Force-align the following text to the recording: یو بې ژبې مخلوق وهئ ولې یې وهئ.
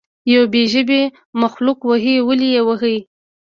یو 0.33 0.43
بې 0.53 0.63
ژبې 0.73 1.01
مخلوق 1.41 1.79
وهئ 1.89 2.15
ولې 2.27 2.47
یې 2.55 2.61
وهئ. 2.67 2.97